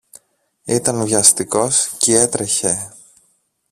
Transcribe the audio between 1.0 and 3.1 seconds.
βιαστικός κι έτρεχε.